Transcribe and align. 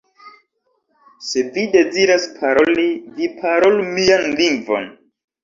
Se 1.25 1.43
vi 1.57 1.65
deziras 1.75 2.25
paroli, 2.39 2.87
vi 3.19 3.29
parolu 3.43 3.87
mian 4.01 4.27
lingvon". 4.43 4.91